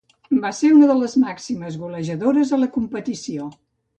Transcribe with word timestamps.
Va 0.45 0.51
ser 0.59 0.69
una 0.77 0.87
de 0.91 0.95
les 1.01 1.15
màximes 1.25 1.77
golejadores 1.83 2.57
a 2.57 2.61
la 2.65 2.71
competició. 2.79 3.53